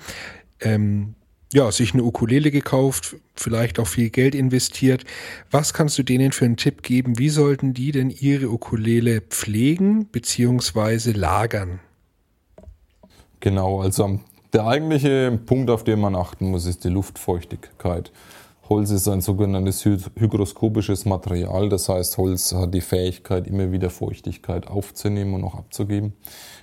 [0.61, 1.15] ähm,
[1.53, 5.05] ja, sich eine Ukulele gekauft, vielleicht auch viel Geld investiert.
[5.51, 7.19] Was kannst du denen für einen Tipp geben?
[7.19, 11.13] Wie sollten die denn ihre Ukulele pflegen bzw.
[11.13, 11.81] lagern?
[13.43, 14.21] Genau, also
[14.53, 18.13] der eigentliche Punkt, auf den man achten muss, ist die Luftfeuchtigkeit.
[18.69, 24.69] Holz ist ein sogenanntes hygroskopisches Material, das heißt, Holz hat die Fähigkeit, immer wieder Feuchtigkeit
[24.69, 26.13] aufzunehmen und auch abzugeben.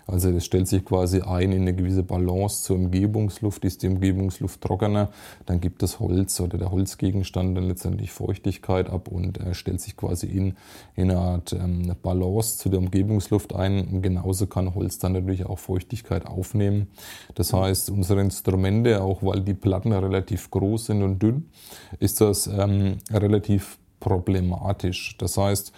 [0.10, 3.64] Also das stellt sich quasi ein in eine gewisse Balance zur Umgebungsluft.
[3.64, 5.10] Ist die Umgebungsluft trockener,
[5.46, 9.96] dann gibt das Holz oder der Holzgegenstand dann letztendlich Feuchtigkeit ab und äh, stellt sich
[9.96, 10.56] quasi in,
[10.96, 13.88] in eine Art ähm, Balance zu der Umgebungsluft ein.
[13.88, 16.88] Und genauso kann Holz dann natürlich auch Feuchtigkeit aufnehmen.
[17.36, 21.50] Das heißt, unsere Instrumente, auch weil die Platten relativ groß sind und dünn,
[22.00, 25.16] ist das ähm, relativ problematisch.
[25.18, 25.74] Das heißt,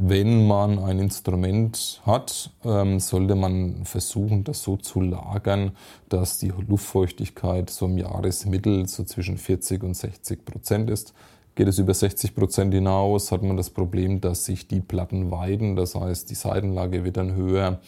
[0.00, 5.72] wenn man ein Instrument hat, ähm, sollte man versuchen, das so zu lagern,
[6.08, 11.14] dass die Luftfeuchtigkeit so im Jahresmittel so zwischen 40 und 60 Prozent ist.
[11.58, 15.74] Geht es über 60 Prozent hinaus, hat man das Problem, dass sich die Platten weiden.
[15.74, 17.80] Das heißt, die Seitenlage wird dann höher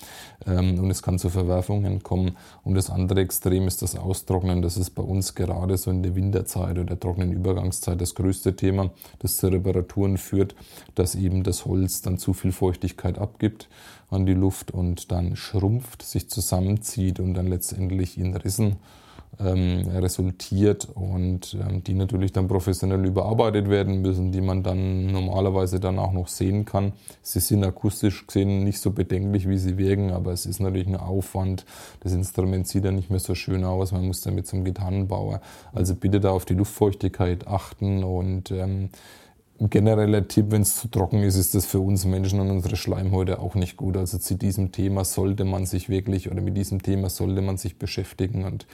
[0.45, 2.37] ähm, und es kann zu Verwerfungen kommen.
[2.65, 4.61] Und das andere Extrem ist das Austrocknen.
[4.61, 8.57] Das ist bei uns gerade so in der Winterzeit oder der trockenen Übergangszeit das größte
[8.57, 10.57] Thema, das zu Reparaturen führt,
[10.97, 13.69] dass eben das Holz dann zu viel Feuchtigkeit abgibt
[14.11, 18.79] an die Luft und dann schrumpft, sich zusammenzieht und dann letztendlich in Rissen
[19.45, 25.81] ähm, resultiert und ähm, die natürlich dann professionell überarbeitet werden müssen, die man dann normalerweise
[25.81, 26.93] dann auch noch sehen kann.
[27.23, 30.97] Sie sind akustisch gesehen nicht so bedenklich, wie sie wirken, aber es ist natürlich ein
[30.97, 31.65] Aufwand.
[32.01, 35.41] Das Instrument sieht ja nicht mehr so schön aus, man muss damit zum Gitarrenbauer.
[35.73, 38.91] Also bitte da auf die Luftfeuchtigkeit achten und ähm,
[39.69, 43.41] genereller Tipp, wenn es zu trocken ist, ist das für uns Menschen und unsere Schleimhäute
[43.41, 43.97] auch nicht gut.
[43.97, 47.77] Also zu diesem Thema sollte man sich wirklich oder mit diesem Thema sollte man sich
[47.77, 48.67] beschäftigen und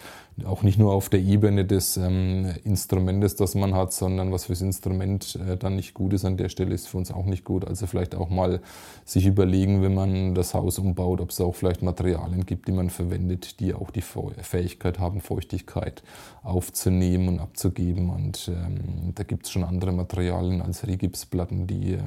[0.44, 4.60] auch nicht nur auf der Ebene des ähm, Instrumentes, das man hat, sondern was fürs
[4.60, 7.66] Instrument äh, dann nicht gut ist an der Stelle, ist für uns auch nicht gut.
[7.66, 8.60] Also vielleicht auch mal
[9.04, 12.90] sich überlegen, wenn man das Haus umbaut, ob es auch vielleicht Materialien gibt, die man
[12.90, 16.02] verwendet, die auch die Fähigkeit haben, Feuchtigkeit
[16.42, 18.10] aufzunehmen und abzugeben.
[18.10, 22.00] Und ähm, da gibt es schon andere Materialien als Rigipsplatten, die äh,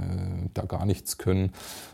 [0.53, 1.51] da gar nichts können.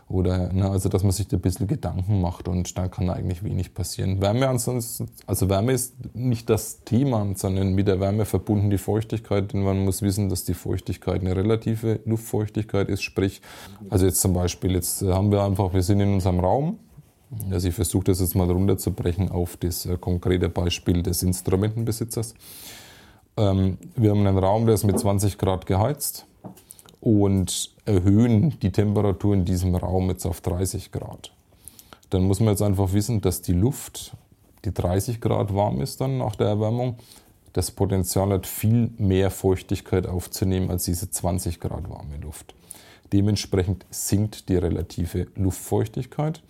[0.08, 3.42] Oder na, also dass man sich da ein bisschen Gedanken macht und dann kann eigentlich
[3.42, 4.20] wenig passieren.
[4.20, 9.52] Wärme ansonsten, also Wärme ist nicht das Thema, sondern mit der Wärme verbunden die Feuchtigkeit.
[9.52, 13.02] Denn man muss wissen, dass die Feuchtigkeit eine relative Luftfeuchtigkeit ist.
[13.02, 13.42] Sprich,
[13.90, 16.78] also jetzt zum Beispiel, jetzt haben wir einfach, wir sind in unserem Raum,
[17.50, 22.34] also ich versuche das jetzt mal runterzubrechen auf das äh, konkrete Beispiel des Instrumentenbesitzers.
[23.36, 26.26] Ähm, wir haben einen Raum, der ist mit 20 Grad geheizt
[27.06, 31.30] und erhöhen die Temperatur in diesem Raum jetzt auf 30 Grad.
[32.10, 34.16] Dann muss man jetzt einfach wissen, dass die Luft,
[34.64, 36.96] die 30 Grad warm ist dann nach der Erwärmung,
[37.52, 42.56] das Potenzial hat, viel mehr Feuchtigkeit aufzunehmen als diese 20 Grad warme Luft.
[43.12, 46.42] Dementsprechend sinkt die relative Luftfeuchtigkeit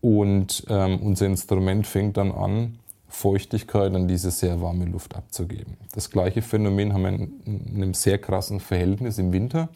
[0.00, 5.76] und ähm, unser Instrument fängt dann an, Feuchtigkeit an diese sehr warme Luft abzugeben.
[5.92, 9.68] Das gleiche Phänomen haben wir in einem sehr krassen Verhältnis im Winter.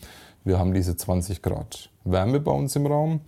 [0.44, 3.20] Wir haben diese 20 Grad Wärme bei uns im Raum,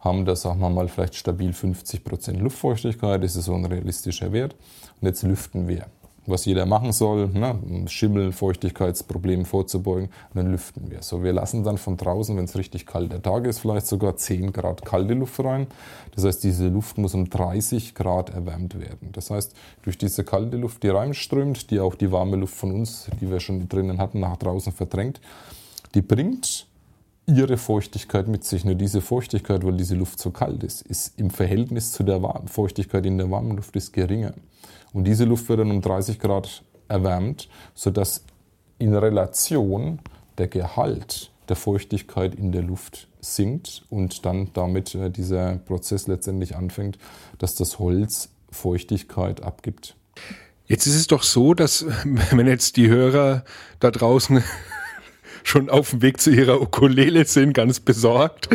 [0.00, 4.32] haben da, sagen wir mal, vielleicht stabil 50 Prozent Luftfeuchtigkeit, das ist so ein realistischer
[4.32, 4.56] Wert.
[5.00, 5.86] Und jetzt lüften wir.
[6.26, 7.58] was jeder machen soll, ne?
[7.88, 11.02] Schimmel, Feuchtigkeitsprobleme vorzubeugen, und dann lüften wir.
[11.02, 14.52] So, wir lassen dann von draußen, wenn es richtig kalter Tag ist, vielleicht sogar 10
[14.52, 15.66] Grad kalte Luft rein.
[16.14, 19.10] Das heißt, diese Luft muss um 30 Grad erwärmt werden.
[19.12, 23.08] Das heißt, durch diese kalte Luft, die reinströmt, die auch die warme Luft von uns,
[23.20, 25.20] die wir schon drinnen hatten, nach draußen verdrängt,
[25.94, 26.66] die bringt
[27.26, 28.64] ihre Feuchtigkeit mit sich.
[28.64, 33.06] Nur diese Feuchtigkeit, weil diese Luft so kalt ist, ist im Verhältnis zu der Feuchtigkeit
[33.06, 34.34] in der warmen Luft ist geringer.
[34.92, 38.24] Und diese Luft wird dann um 30 Grad erwärmt, sodass
[38.78, 40.00] in Relation
[40.38, 46.56] der Gehalt der Feuchtigkeit in der Luft sinkt und dann damit äh, dieser Prozess letztendlich
[46.56, 46.98] anfängt,
[47.38, 49.96] dass das Holz Feuchtigkeit abgibt.
[50.66, 53.44] Jetzt ist es doch so, dass wenn jetzt die Hörer
[53.80, 54.42] da draußen
[55.44, 58.48] schon auf dem Weg zu ihrer Ukulele sind, ganz besorgt.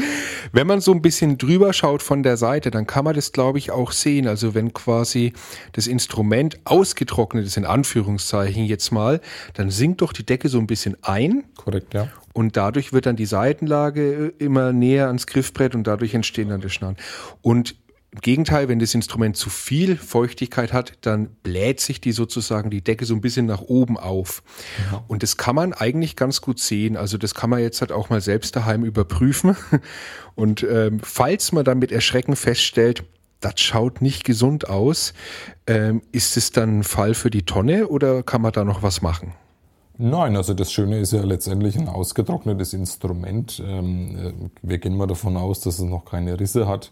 [0.52, 3.58] Wenn man so ein bisschen drüber schaut von der Seite, dann kann man das, glaube
[3.58, 4.28] ich, auch sehen.
[4.28, 5.34] Also wenn quasi
[5.74, 9.22] das Instrument ausgetrocknet ist, in Anführungszeichen jetzt mal,
[9.54, 11.44] dann sinkt doch die Decke so ein bisschen ein.
[11.56, 12.10] Korrekt, ja.
[12.34, 16.70] Und dadurch wird dann die Seitenlage immer näher ans Griffbrett und dadurch entstehen dann die
[16.70, 16.98] Schnaden.
[17.42, 17.76] Und
[18.18, 22.82] im Gegenteil, wenn das Instrument zu viel Feuchtigkeit hat, dann bläht sich die sozusagen die
[22.82, 24.42] Decke so ein bisschen nach oben auf.
[24.92, 25.04] Ja.
[25.08, 26.98] Und das kann man eigentlich ganz gut sehen.
[26.98, 29.56] Also das kann man jetzt halt auch mal selbst daheim überprüfen.
[30.36, 33.04] Und ähm, falls man dann mit Erschrecken feststellt,
[33.40, 35.14] das schaut nicht gesund aus,
[35.68, 39.04] ähm, ist es dann ein Fall für die Tonne oder kann man da noch was
[39.04, 39.34] machen?
[40.00, 43.62] Nein, also das Schöne ist ja letztendlich ein ausgetrocknetes Instrument.
[43.64, 46.92] Ähm, äh, wir gehen mal davon aus, dass es noch keine Risse hat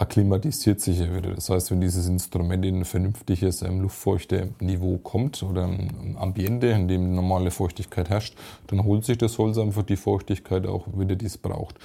[0.00, 1.34] akklimatisiert sich ja wieder.
[1.34, 6.68] Das heißt, wenn dieses Instrument in ein vernünftiges ähm, luftfeuchte Niveau kommt oder ein Ambiente,
[6.68, 8.34] in dem normale Feuchtigkeit herrscht,
[8.68, 11.76] dann holt sich das Holz einfach die Feuchtigkeit auch wieder, die es braucht.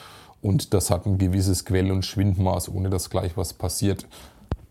[0.42, 4.08] Und das hat ein gewisses Quell- und Schwindmaß, ohne dass gleich was passiert.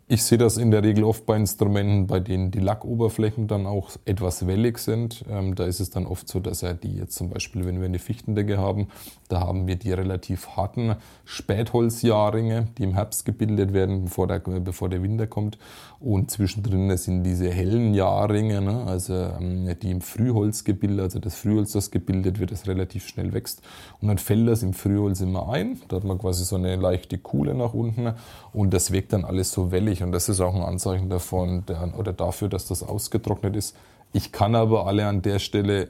[0.07, 3.93] Ich sehe das in der Regel oft bei Instrumenten, bei denen die Lackoberflächen dann auch
[4.05, 5.25] etwas wellig sind.
[5.31, 7.87] Ähm, da ist es dann oft so, dass er die jetzt zum Beispiel, wenn wir
[7.87, 8.89] eine Fichtendecke haben,
[9.29, 14.91] da haben wir die relativ harten Spätholzjahrringe, die im Herbst gebildet werden, bevor der, bevor
[14.91, 15.57] der Winter kommt.
[16.05, 21.35] Und zwischendrin sind diese hellen Jahrringe, ne, also ähm, die im Frühholz gebildet, also das
[21.35, 23.63] Frühholz, das gebildet wird, das relativ schnell wächst.
[24.03, 25.81] Und dann fällt das im Frühholz immer ein.
[25.89, 28.13] Da hat man quasi so eine leichte Kuhle nach unten
[28.53, 30.03] und das wirkt dann alles so wellig.
[30.03, 33.75] Und das ist auch ein Anzeichen davon der, oder dafür, dass das ausgetrocknet ist.
[34.13, 35.89] Ich kann aber alle an der Stelle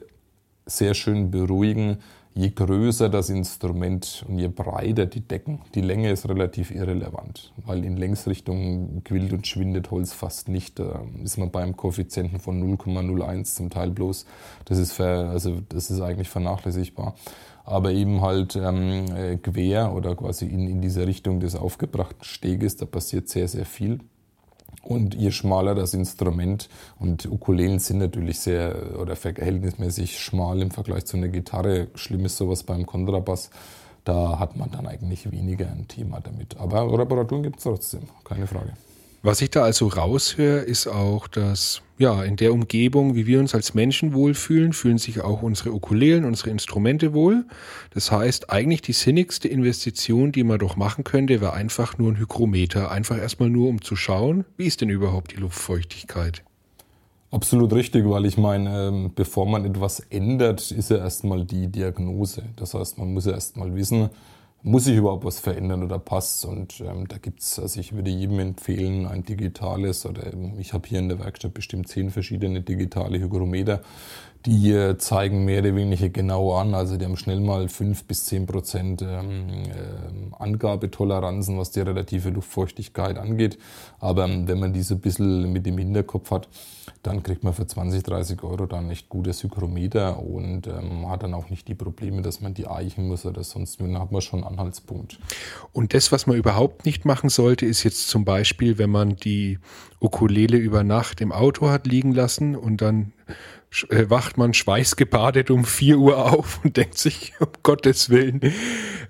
[0.65, 1.97] sehr schön beruhigen
[2.35, 7.85] je größer das Instrument und je breiter die Decken, die Länge ist relativ irrelevant, weil
[7.85, 10.77] in Längsrichtung quillt und schwindet Holz fast nicht.
[10.77, 14.25] Da ist man beim Koeffizienten von 0,01 zum Teil bloß.
[14.65, 17.15] Das ist, ver, also das ist eigentlich vernachlässigbar.
[17.63, 22.75] Aber eben halt ähm, äh, quer oder quasi in, in diese Richtung des aufgebrachten Steges,
[22.75, 24.01] da passiert sehr, sehr viel.
[24.83, 31.05] Und je schmaler das Instrument, und Ukulelen sind natürlich sehr oder verhältnismäßig schmal im Vergleich
[31.05, 31.87] zu einer Gitarre.
[31.95, 33.49] Schlimm ist sowas beim Kontrabass.
[34.03, 36.57] Da hat man dann eigentlich weniger ein Thema damit.
[36.57, 38.73] Aber Reparaturen gibt es trotzdem, keine Frage.
[39.25, 43.55] Was ich da also raushöre, ist auch, dass ja, in der Umgebung, wie wir uns
[43.55, 47.43] als Menschen wohlfühlen, fühlen sich auch unsere Ukulelen, unsere Instrumente wohl.
[47.89, 52.19] Das heißt, eigentlich die sinnigste Investition, die man doch machen könnte, wäre einfach nur ein
[52.19, 52.91] Hygrometer.
[52.91, 56.43] Einfach erstmal nur, um zu schauen, wie ist denn überhaupt die Luftfeuchtigkeit?
[57.31, 62.43] Absolut richtig, weil ich meine, ähm, bevor man etwas ändert, ist ja erstmal die Diagnose.
[62.57, 64.11] Das heißt, man muss ja erstmal wissen,
[64.61, 68.39] muss sich überhaupt was verändern oder passt Und ähm, da gibt's, also ich würde jedem
[68.39, 70.23] empfehlen, ein digitales oder
[70.57, 73.81] ich habe hier in der Werkstatt bestimmt zehn verschiedene digitale Hygrometer,
[74.45, 76.75] die äh, zeigen mehr oder weniger genau an.
[76.75, 82.29] Also die haben schnell mal fünf bis zehn Prozent ähm, äh, Angabetoleranzen, was die relative
[82.29, 83.57] Luftfeuchtigkeit angeht.
[83.99, 86.47] Aber ähm, wenn man diese ein bisschen mit dem Hinterkopf hat,
[87.01, 91.33] dann kriegt man für 20, 30 Euro dann echt gutes Hygrometer und ähm, hat dann
[91.33, 93.81] auch nicht die Probleme, dass man die eichen muss oder sonst.
[93.81, 95.19] Dann hat man schon einen Anhaltspunkt.
[95.73, 99.59] Und das, was man überhaupt nicht machen sollte, ist jetzt zum Beispiel, wenn man die
[99.99, 103.13] Ukulele über Nacht im Auto hat liegen lassen und dann
[103.89, 108.41] wacht man schweißgebadet um 4 Uhr auf und denkt sich, um Gottes Willen,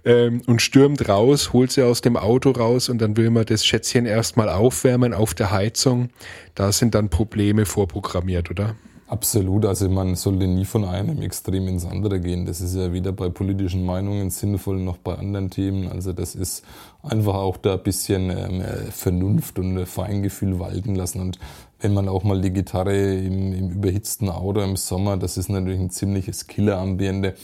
[0.04, 3.66] ähm, und stürmt raus, holt sie aus dem Auto raus und dann will man das
[3.66, 6.10] Schätzchen erstmal aufwärmen auf der Heizung.
[6.56, 8.76] Da sind dann Probleme vorprogrammiert, oder?
[9.08, 12.48] Absolut, also man sollte nie von einem Extrem ins andere gehen.
[12.48, 15.92] Das ist ja weder bei politischen Meinungen sinnvoll noch bei anderen Themen.
[15.92, 16.66] Also das ist
[17.04, 21.22] einfach auch da ein bisschen ähm, Vernunft und Feingefühl walten lassen.
[21.22, 21.38] Und
[21.86, 25.80] wenn man auch mal die Gitarre im, im überhitzten Auto im Sommer, das ist natürlich
[25.80, 27.36] ein ziemliches Killerambiente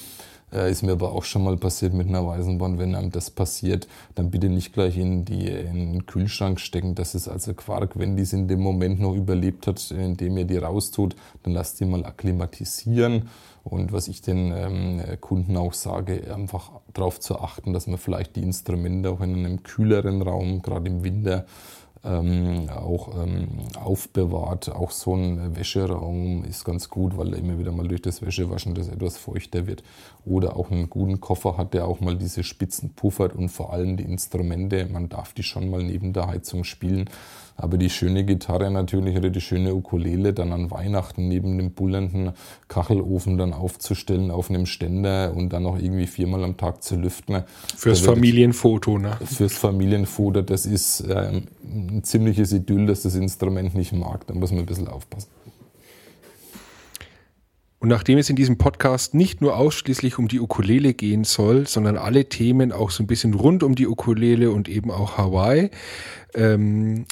[0.54, 2.78] Äh, ist mir aber auch schon mal passiert mit einer Weißenbahn.
[2.78, 6.94] Wenn einem das passiert, dann bitte nicht gleich in, die, in den Kühlschrank stecken.
[6.94, 7.98] Das ist also Quark.
[7.98, 11.80] Wenn die es in dem Moment noch überlebt hat, indem ihr die raustut, dann lasst
[11.80, 13.30] die mal akklimatisieren.
[13.64, 18.36] Und was ich den ähm, Kunden auch sage, einfach darauf zu achten, dass man vielleicht
[18.36, 21.46] die Instrumente auch in einem kühleren Raum, gerade im Winter,
[22.04, 23.48] ähm, auch ähm,
[23.80, 24.70] aufbewahrt.
[24.70, 28.76] Auch so ein Wäscheraum ist ganz gut, weil er immer wieder mal durch das Wäschewaschen
[28.76, 29.84] das etwas feuchter wird.
[30.26, 33.98] Oder auch einen guten Koffer hat, der auch mal diese Spitzen puffert und vor allem
[33.98, 34.88] die Instrumente.
[34.92, 37.10] Man darf die schon mal neben der Heizung spielen.
[37.58, 42.32] Aber die schöne Gitarre natürlich oder die schöne Ukulele dann an Weihnachten neben dem bullernden
[42.68, 47.44] Kachelofen dann aufzustellen auf einem Ständer und dann noch irgendwie viermal am Tag zu lüften.
[47.76, 49.18] Fürs Familienfoto, ne?
[49.24, 54.26] Fürs Familienfoto, das ist ähm, ein ziemliches Idyll, dass das Instrument nicht mag.
[54.28, 55.30] Da muss man ein bisschen aufpassen.
[57.82, 61.98] Und nachdem es in diesem Podcast nicht nur ausschließlich um die Ukulele gehen soll, sondern
[61.98, 65.72] alle Themen auch so ein bisschen rund um die Ukulele und eben auch Hawaii,
[66.36, 67.06] ähm,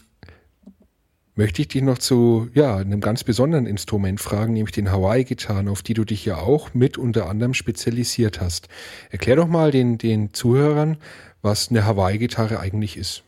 [1.33, 5.81] möchte ich dich noch zu ja, einem ganz besonderen Instrument fragen, nämlich den Hawaii-Gitarren, auf
[5.81, 8.67] die du dich ja auch mit unter anderem spezialisiert hast.
[9.09, 10.97] Erklär doch mal den, den Zuhörern,
[11.41, 13.23] was eine Hawaii-Gitarre eigentlich ist.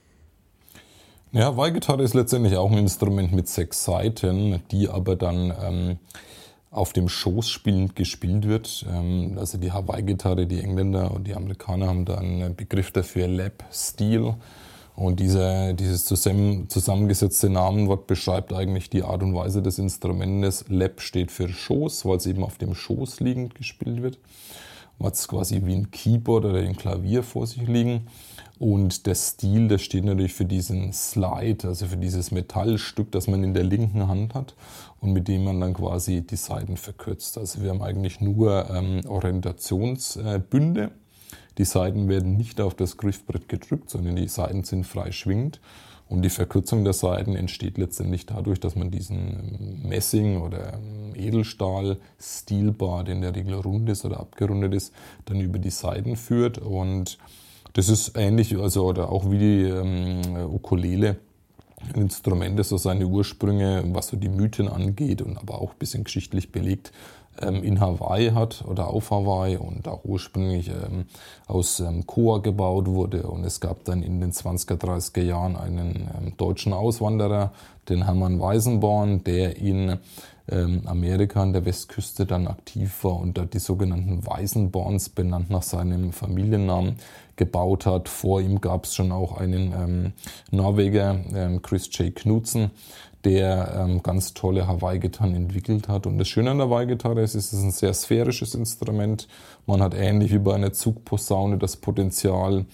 [1.31, 5.97] Ja, Hawaii-Gitarre ist letztendlich auch ein Instrument mit sechs Saiten, die aber dann ähm,
[6.71, 8.85] auf dem Schoß spielend gespielt wird.
[8.89, 13.63] Ähm, also die Hawaii-Gitarre, die Engländer und die Amerikaner haben da einen Begriff dafür, Lap
[13.71, 14.35] Steel.
[14.95, 20.65] Und diese, dieses zusammen, zusammengesetzte Namenwort beschreibt eigentlich die Art und Weise des Instrumentes.
[20.69, 24.19] Lap steht für Schoß, weil es eben auf dem Schoß liegend gespielt wird.
[24.97, 28.07] Man hat es quasi wie ein Keyboard oder ein Klavier vor sich liegen.
[28.59, 33.43] Und der Stil, der steht natürlich für diesen Slide, also für dieses Metallstück, das man
[33.43, 34.53] in der linken Hand hat
[35.01, 37.37] und mit dem man dann quasi die Seiten verkürzt.
[37.37, 40.91] Also wir haben eigentlich nur ähm, Orientationsbünde
[41.57, 45.59] die Seiten werden nicht auf das Griffbrett gedrückt, sondern die Seiten sind frei schwingend.
[46.07, 50.79] Und die Verkürzung der Seiten entsteht letztendlich dadurch, dass man diesen Messing- oder
[51.15, 54.93] Edelstahl-Stilbar, der in der Regel rund ist oder abgerundet ist,
[55.25, 56.57] dann über die Seiten führt.
[56.57, 57.17] Und
[57.73, 61.17] das ist ähnlich, also oder auch wie die ähm, Ukulele.
[61.93, 65.79] Ein Instrument, das so seine Ursprünge, was so die Mythen angeht und aber auch ein
[65.79, 66.91] bisschen geschichtlich belegt,
[67.39, 71.05] ähm, in Hawaii hat oder auf Hawaii und auch ursprünglich ähm,
[71.47, 73.23] aus ähm, Koa gebaut wurde.
[73.23, 77.51] Und es gab dann in den 20er, 30er Jahren einen ähm, deutschen Auswanderer,
[77.89, 79.97] den Hermann Weisenborn, der in
[80.49, 85.63] ähm, Amerika an der Westküste dann aktiv war und dort die sogenannten Weisenborns, benannt nach
[85.63, 86.97] seinem Familiennamen,
[87.41, 88.07] gebaut hat.
[88.07, 90.13] Vor ihm gab es schon auch einen ähm,
[90.51, 91.19] Norweger,
[91.63, 92.15] Chris J.
[92.15, 92.69] Knudsen,
[93.23, 96.05] der ähm, ganz tolle Hawaii-Gitarren entwickelt hat.
[96.05, 99.27] Und das Schöne an der Hawaii-Gitarre ist, es ist ein sehr sphärisches Instrument.
[99.65, 102.65] Man hat ähnlich wie bei einer Zugposaune das Potenzial,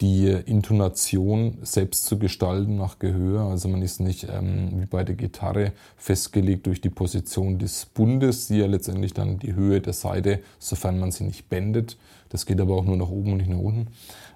[0.00, 3.42] die Intonation selbst zu gestalten nach Gehör.
[3.42, 8.48] Also man ist nicht ähm, wie bei der Gitarre festgelegt durch die Position des Bundes,
[8.48, 11.96] die ja letztendlich dann die Höhe der Seite, sofern man sie nicht bändet.
[12.30, 13.88] Das geht aber auch nur nach oben und nicht nach unten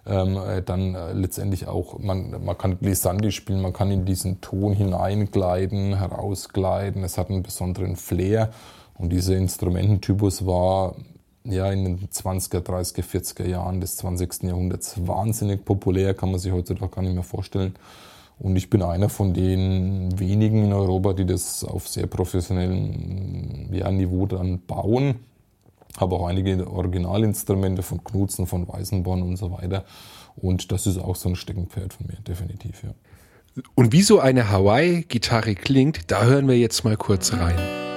[0.07, 4.41] ähm, äh, dann äh, letztendlich auch, man, man kann Glissandi spielen, man kann in diesen
[4.41, 8.51] Ton hineingleiten, herausgleiten, es hat einen besonderen Flair
[8.99, 10.97] und dieser Instrumententypus war
[11.45, 14.45] ja in den 20er, 30er, 40er Jahren des 20.
[14.45, 17.75] Jahrhunderts wahnsinnig populär, kann man sich heutzutage gar nicht mehr vorstellen.
[18.39, 23.91] Und ich bin einer von den wenigen in Europa, die das auf sehr professionellem ja,
[23.91, 25.17] Niveau dann bauen
[25.99, 29.85] habe auch einige Originalinstrumente von Knutzen, von Weißenborn und so weiter.
[30.37, 32.95] Und das ist auch so ein Steckenpferd von mir, definitiv, ja.
[33.75, 37.92] Und wie so eine Hawaii-Gitarre klingt, da hören wir jetzt mal kurz rein.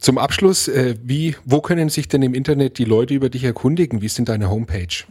[0.00, 4.00] Zum Abschluss, äh, wie, wo können sich denn im Internet die Leute über dich erkundigen?
[4.00, 5.04] Wie ist denn deine Homepage?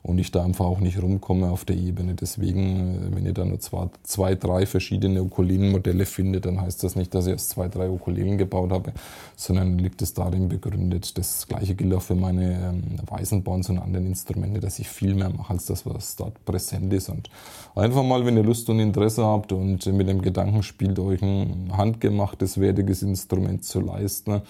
[0.07, 2.15] und ich da einfach auch nicht rumkomme auf der Ebene.
[2.15, 6.95] Deswegen, äh, wenn ihr da nur zwei, zwei drei verschiedene Ukulelenmodelle findet, dann heißt das
[6.95, 8.93] nicht, dass ich erst zwei, drei Ukulelen gebaut habe,
[9.35, 11.19] sondern liegt es darin begründet.
[11.19, 15.31] Das gleiche gilt auch für meine ähm, Weißenborns und anderen Instrumente, dass ich viel mehr
[15.31, 17.09] mache als das, was dort präsent ist.
[17.09, 17.29] Und
[17.75, 21.73] einfach mal, wenn ihr Lust und Interesse habt und mit dem Gedanken spielt, euch ein
[21.77, 24.43] handgemachtes, wertiges Instrument zu leisten,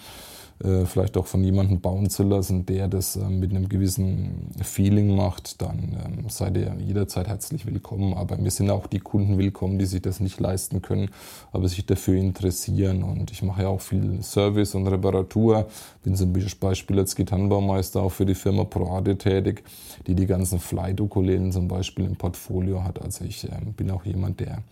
[0.63, 5.15] äh, vielleicht auch von jemandem bauen zu lassen, der das äh, mit einem gewissen Feeling
[5.15, 8.15] macht, dann ähm, seid ihr jederzeit herzlich willkommen.
[8.15, 11.09] Aber mir sind auch die Kunden willkommen, die sich das nicht leisten können,
[11.51, 13.03] aber sich dafür interessieren.
[13.03, 15.67] Und ich mache ja auch viel Service und Reparatur.
[16.03, 19.63] Bin zum Beispiel als Gitarrenbaumeister auch für die Firma ProAde tätig,
[20.07, 22.99] die die ganzen Flight-Ukulelen zum Beispiel im Portfolio hat.
[23.01, 24.63] Also ich ähm, bin auch jemand, der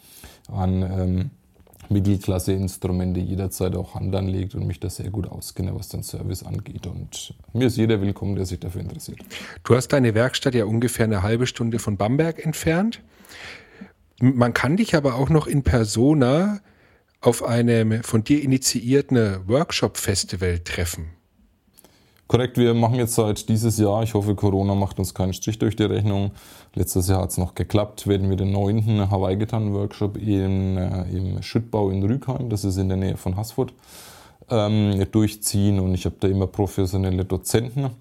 [0.51, 1.29] an ähm,
[1.89, 6.87] Mittelklasse-Instrumente jederzeit auch Hand anlegt und mich da sehr gut auskenne, was den Service angeht.
[6.87, 9.19] Und mir ist jeder willkommen, der sich dafür interessiert.
[9.63, 13.01] Du hast deine Werkstatt ja ungefähr eine halbe Stunde von Bamberg entfernt.
[14.19, 16.61] Man kann dich aber auch noch in Persona
[17.21, 21.09] auf einem von dir initiierten Workshop-Festival treffen.
[22.27, 25.75] Korrekt, wir machen jetzt seit dieses Jahr, ich hoffe Corona macht uns keinen Strich durch
[25.75, 26.31] die Rechnung.
[26.73, 31.91] Letztes Jahr hat es noch geklappt, werden wir den neunten Hawaii-Gitarren-Workshop in, äh, im Schüttbau
[31.91, 33.73] in Rügheim, das ist in der Nähe von Haßfurt,
[34.49, 37.91] ähm, durchziehen und ich habe da immer professionelle Dozenten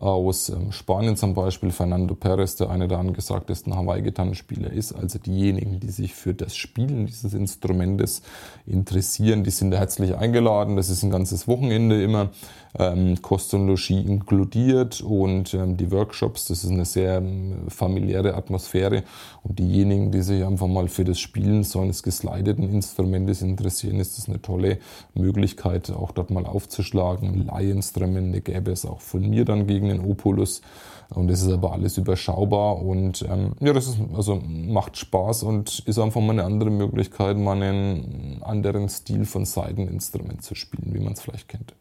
[0.00, 4.92] aus ähm, Spanien zum Beispiel, Fernando Perez, der einer der angesagtesten Hawaii-Gitarrenspieler ist.
[4.92, 8.22] Also diejenigen, die sich für das Spielen dieses Instrumentes
[8.66, 10.76] interessieren, die sind herzlich eingeladen.
[10.76, 12.30] Das ist ein ganzes Wochenende immer
[12.78, 18.34] ähm, Kost und Logis inkludiert und ähm, die Workshops, das ist eine sehr ähm, familiäre
[18.34, 19.04] Atmosphäre
[19.42, 24.18] und diejenigen, die sich einfach mal für das Spielen so eines geslideten Instrumentes interessieren, ist
[24.18, 24.78] das eine tolle
[25.14, 27.46] Möglichkeit, auch dort mal aufzuschlagen.
[27.46, 30.62] Leihinstrumente gäbe es auch von mir dann gegen den Opulus
[31.10, 35.80] und das ist aber alles überschaubar und ähm, ja, das ist, also macht Spaß und
[35.80, 41.00] ist einfach mal eine andere Möglichkeit, mal einen anderen Stil von Seiteninstrument zu spielen, wie
[41.00, 41.74] man es vielleicht kennt.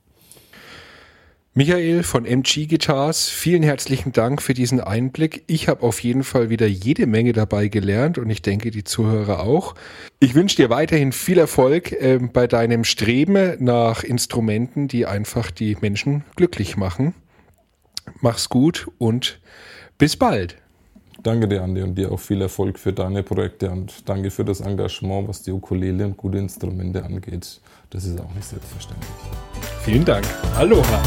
[1.55, 5.43] Michael von MG Guitars, vielen herzlichen Dank für diesen Einblick.
[5.47, 9.39] Ich habe auf jeden Fall wieder jede Menge dabei gelernt und ich denke, die Zuhörer
[9.39, 9.73] auch.
[10.19, 15.75] Ich wünsche dir weiterhin viel Erfolg äh, bei deinem Streben nach Instrumenten, die einfach die
[15.81, 17.15] Menschen glücklich machen.
[18.21, 19.41] Mach's gut und
[19.97, 20.55] bis bald.
[21.23, 24.61] Danke dir, Andi, und dir auch viel Erfolg für deine Projekte und danke für das
[24.61, 27.59] Engagement, was die Ukulele und gute Instrumente angeht.
[27.89, 29.09] Das ist auch nicht selbstverständlich.
[29.83, 30.25] Vielen Dank.
[30.55, 31.01] Aloha.